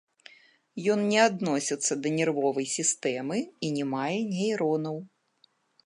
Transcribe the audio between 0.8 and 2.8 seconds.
Ён не адносіцца да нервовай